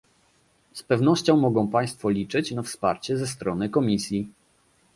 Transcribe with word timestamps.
Z 0.73 0.83
pewnością 0.83 1.37
mogą 1.37 1.67
państwo 1.67 2.09
liczyć 2.09 2.51
na 2.51 2.63
wsparcie 2.63 3.17
ze 3.17 3.27
strony 3.27 3.69
Komisji 3.69 4.29